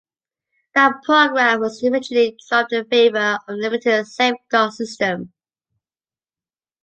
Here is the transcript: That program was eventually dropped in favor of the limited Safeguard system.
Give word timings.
That 0.73 1.03
program 1.05 1.59
was 1.59 1.83
eventually 1.83 2.35
dropped 2.49 2.73
in 2.73 2.85
favor 2.87 3.33
of 3.37 3.41
the 3.45 3.53
limited 3.53 4.07
Safeguard 4.07 4.73
system. 4.73 5.31